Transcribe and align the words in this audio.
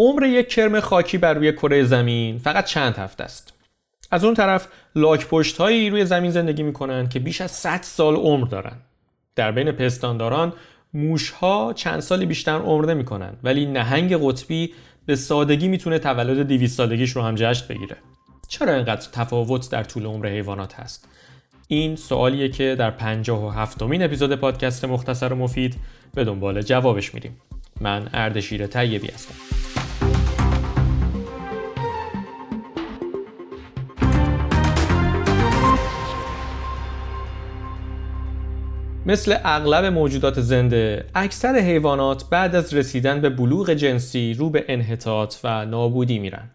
عمر 0.00 0.26
یک 0.26 0.48
کرم 0.48 0.80
خاکی 0.80 1.18
بر 1.18 1.34
روی 1.34 1.52
کره 1.52 1.84
زمین 1.84 2.38
فقط 2.38 2.64
چند 2.64 2.96
هفته 2.96 3.24
است. 3.24 3.52
از 4.10 4.24
اون 4.24 4.34
طرف 4.34 4.68
لاک 4.94 5.26
پشت 5.26 5.56
هایی 5.56 5.90
روی 5.90 6.04
زمین 6.04 6.30
زندگی 6.30 6.62
می‌کنن 6.62 7.08
که 7.08 7.18
بیش 7.18 7.40
از 7.40 7.50
100 7.50 7.82
سال 7.82 8.16
عمر 8.16 8.46
دارن. 8.46 8.76
در 9.36 9.52
بین 9.52 9.72
پستانداران 9.72 10.52
موش 10.94 11.30
ها 11.30 11.72
چند 11.76 12.00
سالی 12.00 12.26
بیشتر 12.26 12.58
عمر 12.58 12.86
نمی‌کنن 12.86 13.36
ولی 13.42 13.66
نهنگ 13.66 14.16
قطبی 14.16 14.72
به 15.06 15.16
سادگی 15.16 15.68
می‌تونه 15.68 15.98
تولد 15.98 16.46
200 16.46 16.76
سالگیش 16.76 17.10
رو 17.10 17.22
هم 17.22 17.34
جشن 17.34 17.66
بگیره. 17.68 17.96
چرا 18.48 18.74
اینقدر 18.74 19.08
تفاوت 19.12 19.70
در 19.70 19.84
طول 19.84 20.06
عمر 20.06 20.26
حیوانات 20.26 20.74
هست؟ 20.74 21.08
این 21.68 21.96
سوالیه 21.96 22.48
که 22.48 22.76
در 22.78 22.90
57 22.90 23.82
مین 23.82 24.02
اپیزود 24.02 24.34
پادکست 24.34 24.84
مختصر 24.84 25.32
و 25.32 25.36
مفید 25.36 25.76
به 26.14 26.24
دنبال 26.24 26.62
جوابش 26.62 27.14
میریم. 27.14 27.40
من 27.80 28.08
اردشیر 28.12 28.66
طیبی 28.66 29.08
هستم. 29.08 29.47
مثل 39.08 39.36
اغلب 39.44 39.84
موجودات 39.84 40.40
زنده 40.40 41.04
اکثر 41.14 41.58
حیوانات 41.58 42.24
بعد 42.30 42.54
از 42.54 42.74
رسیدن 42.74 43.20
به 43.20 43.30
بلوغ 43.30 43.70
جنسی 43.70 44.34
رو 44.34 44.50
به 44.50 44.64
انحطاط 44.68 45.36
و 45.44 45.64
نابودی 45.66 46.18
میرن. 46.18 46.50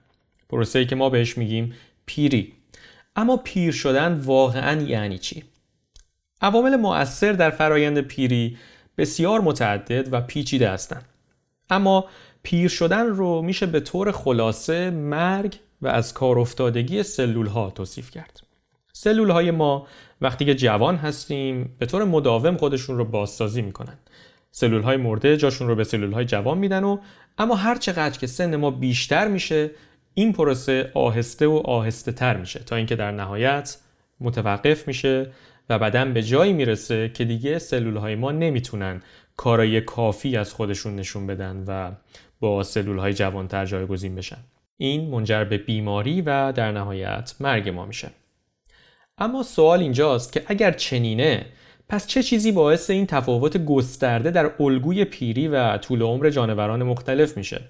پروسه‌ای 0.50 0.86
که 0.86 0.96
ما 0.96 1.10
بهش 1.10 1.38
میگیم 1.38 1.74
پیری. 2.06 2.54
اما 3.16 3.38
پیر 3.38 3.72
شدن 3.72 4.14
واقعا 4.14 4.82
یعنی 4.82 5.18
چی؟ 5.18 5.44
عوامل 6.42 6.76
مؤثر 6.76 7.32
در 7.32 7.50
فرایند 7.50 8.02
پیری 8.02 8.58
بسیار 8.98 9.42
متعدد 9.42 10.14
و 10.14 10.22
پیچیده 10.22 10.70
هستند. 10.70 11.06
اما 11.70 12.06
پیر 12.44 12.70
شدن 12.70 13.08
رو 13.08 13.42
میشه 13.42 13.66
به 13.66 13.80
طور 13.80 14.12
خلاصه 14.12 14.90
مرگ 14.90 15.56
و 15.82 15.88
از 15.88 16.14
کار 16.14 16.40
افتادگی 16.40 17.04
سلول 17.04 17.48
ها 17.48 17.70
توصیف 17.70 18.12
کرد. 18.12 18.43
سلول 18.96 19.30
های 19.30 19.52
ما 19.52 19.88
وقتی 20.22 20.46
که 20.46 20.56
جوان 20.56 20.96
هستیم 20.96 21.76
به 21.80 21.86
طور 21.86 22.04
مداوم 22.04 22.58
خودشون 22.58 22.98
رو 22.98 23.06
بازسازی 23.06 23.62
می‌کنن. 23.62 23.98
سلول 24.52 24.82
های 24.82 24.98
مرده 24.98 25.38
جاشون 25.38 25.68
رو 25.68 25.76
به 25.76 25.84
سلول 25.84 26.12
های 26.12 26.26
جوان 26.26 26.58
میدن 26.58 26.84
و 26.84 26.98
اما 27.38 27.56
هر 27.56 27.76
چقدر 27.76 28.20
که 28.20 28.28
سن 28.28 28.56
ما 28.56 28.72
بیشتر 28.72 29.28
میشه 29.28 29.72
این 30.14 30.34
پروسه 30.34 30.92
آهسته 30.94 31.48
و 31.48 31.62
آهسته 31.66 32.12
تر 32.12 32.38
میشه 32.38 32.60
تا 32.60 32.76
اینکه 32.76 32.96
در 32.96 33.12
نهایت 33.12 33.78
متوقف 34.20 34.88
میشه 34.88 35.32
و 35.70 35.80
بدن 35.80 36.14
به 36.14 36.24
جایی 36.24 36.54
می‌رسه 36.54 37.10
که 37.10 37.26
دیگه 37.26 37.60
سلول 37.60 37.98
های 37.98 38.16
ما 38.16 38.32
نمی‌تونن 38.32 39.02
کارای 39.38 39.82
کافی 39.82 40.38
از 40.38 40.54
خودشون 40.54 40.96
نشون 40.96 41.28
بدن 41.28 41.64
و 41.68 41.92
با 42.40 42.64
سلول 42.64 42.98
های 42.98 43.14
جوانتر 43.14 43.66
جایگزین 43.66 44.16
بشن. 44.16 44.40
این 44.78 45.10
منجر 45.10 45.44
به 45.44 45.58
بیماری 45.58 46.22
و 46.22 46.52
در 46.52 46.72
نهایت 46.72 47.36
مرگ 47.40 47.70
ما 47.70 47.86
میشه. 47.86 48.10
اما 49.18 49.44
سوال 49.44 49.80
اینجاست 49.80 50.34
که 50.34 50.44
اگر 50.48 50.72
چنینه 50.72 51.46
پس 51.90 52.08
چه 52.08 52.24
چیزی 52.24 52.52
باعث 52.52 52.90
این 52.90 53.06
تفاوت 53.06 53.58
گسترده 53.58 54.32
در 54.32 54.52
الگوی 54.60 55.06
پیری 55.06 55.48
و 55.48 55.78
طول 55.78 56.02
عمر 56.02 56.30
جانوران 56.30 56.84
مختلف 56.84 57.38
میشه؟ 57.38 57.62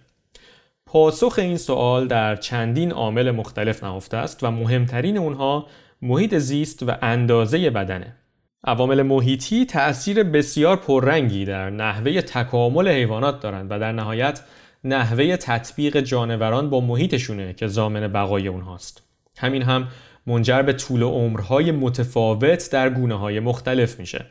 پاسخ 0.86 1.40
این 1.40 1.58
سوال 1.58 2.08
در 2.08 2.36
چندین 2.36 2.92
عامل 2.92 3.32
مختلف 3.32 3.84
نهفته 3.84 4.18
است 4.18 4.44
و 4.44 4.52
مهمترین 4.52 5.18
اونها 5.18 5.68
محیط 6.02 6.36
زیست 6.38 6.84
و 6.84 6.92
اندازه 7.02 7.70
بدنه. 7.70 8.16
عوامل 8.64 9.02
محیطی 9.02 9.66
تأثیر 9.66 10.24
بسیار 10.24 10.76
پررنگی 10.76 11.46
در 11.46 11.70
نحوه 11.70 12.22
تکامل 12.22 12.88
حیوانات 12.88 13.40
دارند 13.40 13.72
و 13.72 13.80
در 13.80 13.92
نهایت 13.92 14.42
نحوه 14.84 15.38
تطبیق 15.38 16.00
جانوران 16.00 16.70
با 16.70 16.80
محیطشونه 16.80 17.54
که 17.54 17.68
زامن 17.68 18.08
بقای 18.08 18.48
اونهاست. 18.48 19.04
همین 19.38 19.62
هم 19.62 19.88
منجر 20.28 20.62
به 20.62 20.74
طول 20.74 21.04
عمرهای 21.04 21.72
متفاوت 21.72 22.72
در 22.72 22.90
گونه 22.90 23.16
های 23.16 23.40
مختلف 23.40 24.00
میشه. 24.00 24.26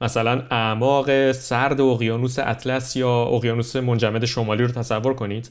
مثلا 0.00 0.42
اعماق 0.50 1.32
سرد 1.32 1.80
اقیانوس 1.80 2.38
اطلس 2.38 2.96
یا 2.96 3.22
اقیانوس 3.22 3.76
منجمد 3.76 4.24
شمالی 4.24 4.62
رو 4.62 4.68
تصور 4.68 5.14
کنید. 5.14 5.50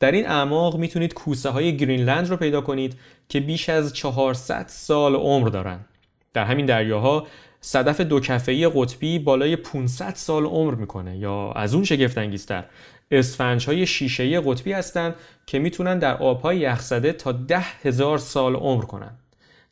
در 0.00 0.12
این 0.12 0.26
اعماق 0.26 0.76
می‌تونید 0.76 1.14
کوسه 1.14 1.50
های 1.50 1.76
گرینلند 1.76 2.28
رو 2.28 2.36
پیدا 2.36 2.60
کنید 2.60 2.96
که 3.28 3.40
بیش 3.40 3.68
از 3.68 3.92
400 3.92 4.64
سال 4.68 5.14
عمر 5.14 5.48
دارن. 5.48 5.84
در 6.34 6.44
همین 6.44 6.66
دریاها 6.66 7.26
صدف 7.60 8.00
دو 8.00 8.20
کفه‌ای 8.20 8.68
قطبی 8.68 9.18
بالای 9.18 9.56
500 9.56 10.14
سال 10.14 10.44
عمر 10.44 10.74
می‌کنه 10.74 11.16
یا 11.16 11.52
از 11.52 11.74
اون 11.74 11.84
شگفت 11.84 12.18
انگیزتر 12.18 12.64
اسفنج 13.10 13.66
های 13.66 13.86
شیشه 13.86 14.40
قطبی 14.40 14.72
هستند 14.72 15.14
که 15.46 15.58
می‌تونن 15.58 15.98
در 15.98 16.16
آبهای 16.16 16.58
یخزده 16.58 17.12
تا 17.12 17.32
ده 17.32 17.64
هزار 17.82 18.18
سال 18.18 18.54
عمر 18.54 18.84
کنن. 18.84 19.10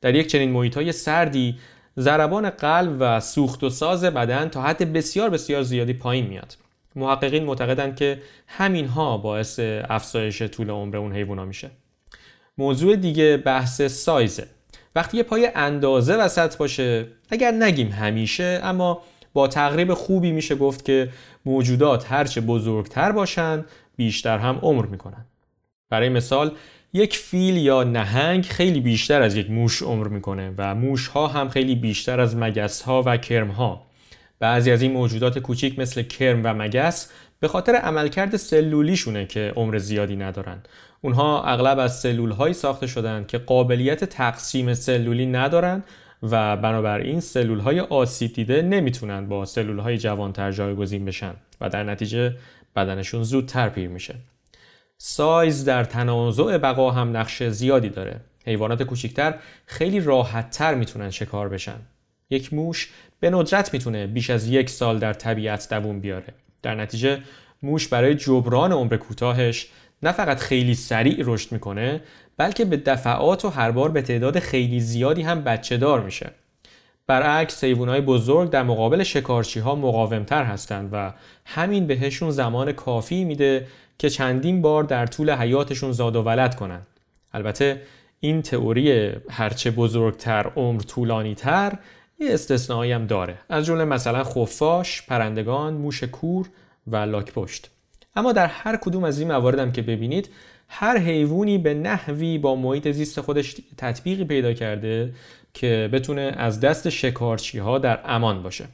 در 0.01 0.15
یک 0.15 0.27
چنین 0.27 0.51
محیط 0.51 0.75
های 0.77 0.93
سردی 0.93 1.59
ضربان 1.99 2.51
قلب 2.51 2.97
و 3.01 3.21
سوخت 3.21 3.65
و 3.65 3.71
ساز 3.71 4.05
بدن 4.05 4.49
تا 4.49 4.63
حد 4.63 4.93
بسیار 4.93 5.31
بسیار 5.31 5.63
زیادی 5.63 5.93
پایین 5.93 6.27
میاد. 6.27 6.57
محققین 6.97 7.45
معتقدند 7.45 7.97
که 7.97 8.23
همین 8.47 8.87
ها 8.87 9.19
باعث 9.19 9.61
افزایش 9.89 10.43
طول 10.43 10.71
عمر 10.71 10.97
اون 10.97 11.13
حیوونا 11.13 11.45
میشه. 11.45 11.71
موضوع 12.59 12.97
دیگه 12.97 13.37
بحث 13.37 13.83
سایزه. 13.83 14.47
وقتی 14.95 15.17
یه 15.17 15.23
پای 15.23 15.51
اندازه 15.55 16.17
وسط 16.17 16.57
باشه 16.57 17.07
اگر 17.31 17.51
نگیم 17.51 17.89
همیشه 17.89 18.61
اما 18.63 19.03
با 19.33 19.49
تقریب 19.49 19.95
خوبی 19.95 20.33
میشه 20.33 20.55
گفت 20.55 20.85
که 20.85 21.09
موجودات 21.45 22.13
هرچه 22.13 22.41
بزرگتر 22.41 23.13
باشن 23.13 23.65
بیشتر 23.97 24.39
هم 24.39 24.59
عمر 24.63 24.87
می‌کنن. 24.87 25.25
برای 25.91 26.09
مثال 26.09 26.53
یک 26.93 27.17
فیل 27.17 27.57
یا 27.57 27.83
نهنگ 27.83 28.45
خیلی 28.45 28.81
بیشتر 28.81 29.23
از 29.23 29.37
یک 29.37 29.51
موش 29.51 29.83
عمر 29.83 30.09
می‌کنه 30.09 30.55
و 30.59 30.75
موش 30.75 31.07
ها 31.07 31.27
هم 31.27 31.49
خیلی 31.49 31.75
بیشتر 31.75 32.21
از 32.21 32.37
مگس 32.37 32.83
ها 32.83 33.03
و 33.07 33.17
کرم 33.17 33.49
ها 33.49 33.87
بعضی 34.39 34.71
از 34.71 34.83
این 34.83 34.93
موجودات 34.93 35.39
کوچیک 35.39 35.79
مثل 35.79 36.03
کرم 36.03 36.41
و 36.45 36.55
مگس 36.55 37.11
به 37.41 37.49
خاطر 37.49 37.75
عملکرد 37.75 38.37
سلولیشونه 38.37 39.27
که 39.27 39.53
عمر 39.57 39.79
زیادی 39.79 40.17
ندارن. 40.17 40.63
اونها 41.01 41.45
اغلب 41.45 41.79
از 41.79 42.01
سلول 42.01 42.31
هایی 42.31 42.55
ساخته 42.55 42.87
شدن 42.87 43.25
که 43.29 43.39
قابلیت 43.39 44.05
تقسیم 44.05 44.75
سلولی 44.75 45.27
ندارن 45.27 45.83
و 46.23 46.57
بنابراین 46.57 47.21
سلول 47.21 47.59
های 47.59 47.81
آسیب 47.81 48.33
دیده 48.33 48.63
نمی‌تونن 48.63 49.29
با 49.29 49.45
سلول 49.45 49.79
های 49.79 49.99
جوانتر 49.99 50.53
جایگزین 50.53 51.05
بشن 51.05 51.35
و 51.61 51.69
در 51.69 51.85
نتیجه 51.85 52.37
بدنشون 52.77 53.23
زودتر 53.23 53.69
پیر 53.69 53.89
میشه. 53.89 54.15
سایز 55.03 55.65
در 55.65 55.85
تنازع 55.85 56.59
بقا 56.59 56.91
هم 56.91 57.17
نقش 57.17 57.43
زیادی 57.43 57.89
داره. 57.89 58.21
حیوانات 58.47 58.83
کوچکتر 58.83 59.35
خیلی 59.67 60.01
راحتتر 60.01 60.75
می‌تونن 60.75 61.11
شکار 61.11 61.49
بشن. 61.49 61.81
یک 62.31 62.55
موش 62.55 62.91
به 63.21 63.31
ندرت 63.31 63.73
می‌تونه 63.73 64.07
بیش 64.07 64.31
از 64.31 64.49
یک 64.49 64.71
سال 64.71 64.99
در 64.99 65.13
طبیعت 65.13 65.69
دووم 65.71 66.01
بیاره. 66.01 66.35
در 66.63 66.75
نتیجه 66.75 67.19
موش 67.63 67.89
برای 67.89 68.15
جبران 68.15 68.73
عمر 68.73 68.97
کوتاهش 68.97 69.69
نه 70.03 70.13
فقط 70.13 70.39
خیلی 70.39 70.75
سریع 70.75 71.23
رشد 71.27 71.53
می‌کنه 71.53 72.01
بلکه 72.37 72.65
به 72.65 72.77
دفعات 72.77 73.45
و 73.45 73.49
هر 73.49 73.71
بار 73.71 73.91
به 73.91 74.03
تعداد 74.03 74.39
خیلی 74.39 74.81
زیادی 74.81 75.23
هم 75.23 75.45
بچه 75.45 75.77
دار 75.77 76.01
میشه. 76.01 76.31
برعکس 77.11 77.65
حیوانات 77.65 78.05
بزرگ 78.05 78.51
در 78.51 78.63
مقابل 78.63 79.03
شکارچی 79.03 79.61
ها 79.61 79.75
مقاومتر 79.75 80.45
هستند 80.45 80.89
و 80.93 81.13
همین 81.47 81.87
بهشون 81.87 82.31
زمان 82.31 82.73
کافی 82.73 83.25
میده 83.25 83.67
که 83.99 84.11
چندین 84.11 84.63
بار 84.63 84.85
در 84.85 85.07
طول 85.07 85.31
حیاتشون 85.31 85.93
زاد 85.93 86.17
و 86.17 86.23
ولد 86.23 86.55
کنن. 86.55 86.81
البته 87.33 87.83
این 88.21 88.43
تئوری 88.43 89.13
هرچه 89.31 89.71
بزرگتر 89.71 90.53
عمر 90.57 90.81
طولانی 90.81 91.35
تر 91.35 91.73
یه 92.19 92.35
استثنایی 92.35 92.93
هم 92.93 93.07
داره. 93.07 93.39
از 93.49 93.67
جمله 93.67 93.85
مثلا 93.85 94.25
خفاش، 94.25 95.03
پرندگان، 95.03 95.75
موش 95.75 96.05
کور 96.05 96.47
و 96.87 96.97
لاکپشت 96.97 97.71
اما 98.17 98.33
در 98.33 98.47
هر 98.47 98.77
کدوم 98.77 99.05
از 99.05 99.19
این 99.19 99.33
مواردم 99.33 99.73
که 99.73 99.83
ببینید 99.83 100.29
هر 100.73 100.99
حیوانی 100.99 101.59
به 101.59 101.75
نحوی 101.75 102.39
با 102.39 102.55
محیط 102.55 102.89
زیست 102.89 103.21
خودش 103.21 103.57
تطبیقی 103.77 104.25
پیدا 104.25 104.53
کرده 104.53 105.13
که 105.55 105.89
بتونه 105.93 106.35
از 106.37 106.61
دست 106.61 106.89
شکارچی 106.89 107.59
ها 107.59 107.79
در 107.79 108.01
امان 108.05 108.43
باشه. 108.43 108.65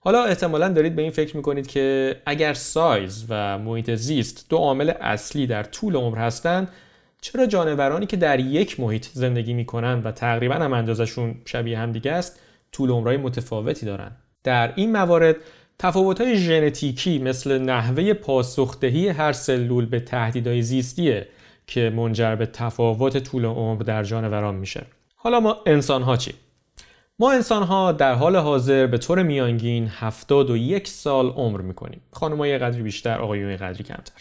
حالا 0.00 0.24
احتمالا 0.24 0.68
دارید 0.68 0.96
به 0.96 1.02
این 1.02 1.10
فکر 1.10 1.36
می‌کنید 1.36 1.66
که 1.66 2.16
اگر 2.26 2.54
سایز 2.54 3.26
و 3.28 3.58
محیط 3.58 3.94
زیست 3.94 4.46
دو 4.48 4.56
عامل 4.56 4.90
اصلی 4.90 5.46
در 5.46 5.62
طول 5.62 5.96
عمر 5.96 6.18
هستند 6.18 6.68
چرا 7.20 7.46
جانورانی 7.46 8.06
که 8.06 8.16
در 8.16 8.40
یک 8.40 8.80
محیط 8.80 9.06
زندگی 9.12 9.52
می‌کنن 9.52 10.02
و 10.04 10.12
تقریبا 10.12 10.54
هم 10.54 10.72
اندازشون 10.72 11.34
شبیه 11.44 11.78
هم 11.78 11.92
دیگه 11.92 12.12
است 12.12 12.40
طول 12.72 12.90
عمرهای 12.90 13.16
متفاوتی 13.16 13.86
دارن 13.86 14.10
در 14.44 14.72
این 14.76 14.92
موارد 14.92 15.36
تفاوت‌های 15.78 16.36
ژنتیکی 16.36 17.18
مثل 17.18 17.58
نحوه 17.58 18.12
پاسخدهی 18.12 19.08
هر 19.08 19.32
سلول 19.32 19.86
به 19.86 20.00
تهدیدهای 20.00 20.62
زیستیه 20.62 21.28
که 21.66 21.90
منجر 21.90 22.34
به 22.34 22.46
تفاوت 22.46 23.18
طول 23.18 23.44
عمر 23.44 23.82
در 23.82 24.02
جانوران 24.02 24.54
میشه. 24.54 24.86
حالا 25.16 25.40
ما 25.40 25.56
انسان 25.66 26.02
ها 26.02 26.16
چی 26.16 26.32
ما 27.18 27.32
انسان 27.32 27.62
ها 27.62 27.92
در 27.92 28.14
حال 28.14 28.36
حاضر 28.36 28.86
به 28.86 28.98
طور 28.98 29.22
میانگین 29.22 29.88
71 29.88 30.88
سال 30.88 31.26
عمر 31.26 31.60
می‌کنیم. 31.60 32.00
خانم 32.12 32.44
یه 32.44 32.58
قدری 32.58 32.82
بیشتر 32.82 33.18
آقایون 33.18 33.56
قدری 33.56 33.84
کمتر. 33.84 34.12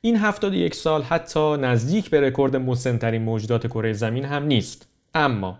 این 0.00 0.16
71 0.16 0.74
سال 0.74 1.02
حتی 1.02 1.56
نزدیک 1.56 2.10
به 2.10 2.20
رکورد 2.20 2.56
مسنترین 2.56 3.22
موجودات 3.22 3.66
کره 3.66 3.92
زمین 3.92 4.24
هم 4.24 4.44
نیست. 4.44 4.86
اما 5.14 5.58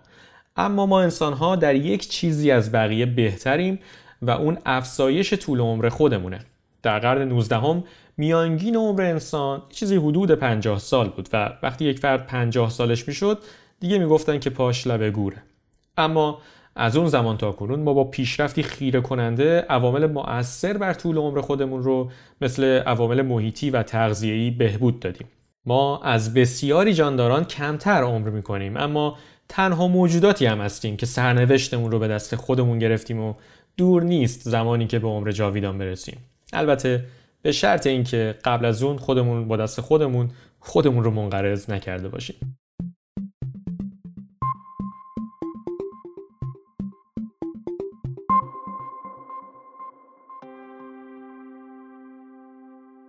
اما 0.56 0.86
ما 0.86 1.02
انسان 1.02 1.32
ها 1.32 1.56
در 1.56 1.74
یک 1.74 2.08
چیزی 2.08 2.50
از 2.50 2.72
بقیه 2.72 3.06
بهتریم 3.06 3.78
و 4.22 4.30
اون 4.30 4.58
افزایش 4.66 5.34
طول 5.34 5.60
عمر 5.60 5.88
خودمونه. 5.88 6.38
در 6.82 6.98
قرن 6.98 7.28
19 7.28 7.56
هم 7.56 7.84
میانگین 8.16 8.76
عمر 8.76 9.02
انسان 9.02 9.62
چیزی 9.70 9.96
حدود 9.96 10.30
50 10.30 10.78
سال 10.78 11.08
بود 11.08 11.28
و 11.32 11.52
وقتی 11.62 11.84
یک 11.84 11.98
فرد 11.98 12.26
50 12.26 12.70
سالش 12.70 13.08
می‌شد 13.08 13.38
دیگه 13.80 13.98
می‌گفتن 13.98 14.38
که 14.38 14.50
پاش 14.50 14.86
لبه 14.86 15.10
گوره. 15.10 15.42
اما 15.96 16.38
از 16.76 16.96
اون 16.96 17.08
زمان 17.08 17.36
تا 17.36 17.52
کنون 17.52 17.80
ما 17.80 17.94
با 17.94 18.04
پیشرفتی 18.04 18.62
خیره 18.62 19.00
کننده 19.00 19.60
عوامل 19.60 20.06
مؤثر 20.06 20.76
بر 20.76 20.92
طول 20.92 21.16
عمر 21.16 21.40
خودمون 21.40 21.82
رو 21.82 22.10
مثل 22.40 22.64
عوامل 22.64 23.22
محیطی 23.22 23.70
و 23.70 23.82
تغذیه‌ای 23.82 24.50
بهبود 24.50 25.00
دادیم. 25.00 25.26
ما 25.66 26.02
از 26.02 26.34
بسیاری 26.34 26.94
جانداران 26.94 27.44
کمتر 27.44 28.02
عمر 28.02 28.30
می‌کنیم 28.30 28.76
اما 28.76 29.16
تنها 29.52 29.88
موجوداتی 29.88 30.46
هم 30.46 30.60
هستیم 30.60 30.96
که 30.96 31.06
سرنوشتمون 31.06 31.90
رو 31.90 31.98
به 31.98 32.08
دست 32.08 32.36
خودمون 32.36 32.78
گرفتیم 32.78 33.20
و 33.20 33.34
دور 33.76 34.02
نیست 34.02 34.48
زمانی 34.48 34.86
که 34.86 34.98
به 34.98 35.08
عمر 35.08 35.30
جاویدان 35.30 35.78
برسیم. 35.78 36.16
البته 36.52 37.04
به 37.42 37.52
شرط 37.52 37.86
اینکه 37.86 38.34
قبل 38.44 38.64
از 38.64 38.82
اون 38.82 38.96
خودمون 38.96 39.48
با 39.48 39.56
دست 39.56 39.80
خودمون 39.80 40.30
خودمون 40.60 41.04
رو 41.04 41.10
منقرض 41.10 41.70
نکرده 41.70 42.08
باشیم. 42.08 42.58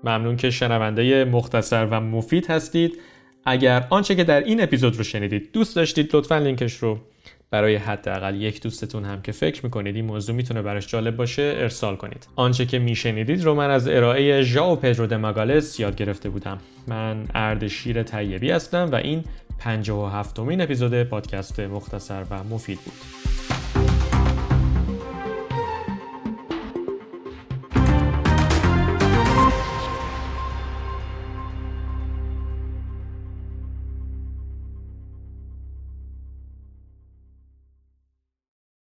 ممنون 0.03 0.37
که 0.37 0.49
شنونده 0.49 1.25
مختصر 1.25 1.85
و 1.85 2.01
مفید 2.01 2.47
هستید. 2.47 2.99
اگر 3.45 3.87
آنچه 3.89 4.15
که 4.15 4.23
در 4.23 4.43
این 4.43 4.63
اپیزود 4.63 4.97
رو 4.97 5.03
شنیدید 5.03 5.51
دوست 5.53 5.75
داشتید 5.75 6.15
لطفا 6.15 6.37
لینکش 6.37 6.73
رو 6.73 6.99
برای 7.51 7.75
حداقل 7.75 8.41
یک 8.41 8.61
دوستتون 8.61 9.05
هم 9.05 9.21
که 9.21 9.31
فکر 9.31 9.63
می‌کنید 9.63 9.95
این 9.95 10.05
موضوع 10.05 10.35
می‌تونه 10.35 10.61
براش 10.61 10.87
جالب 10.87 11.15
باشه 11.15 11.55
ارسال 11.57 11.95
کنید. 11.95 12.27
آنچه 12.35 12.65
که 12.65 12.79
میشنیدید 12.79 13.43
رو 13.43 13.55
من 13.55 13.69
از 13.69 13.87
ارائه 13.87 14.41
ژائو 14.41 14.75
پدرو 14.75 15.07
دماگالس 15.07 15.79
یاد 15.79 15.95
گرفته 15.95 16.29
بودم. 16.29 16.57
من 16.87 17.25
اردشیر 17.35 18.03
طیبی 18.03 18.51
هستم 18.51 18.89
و 18.91 18.95
این 18.95 19.23
57 19.59 20.39
مین 20.39 20.61
اپیزود 20.61 21.03
پادکست 21.03 21.59
مختصر 21.59 22.23
و 22.29 22.43
مفید 22.43 22.79
بود. 22.79 22.93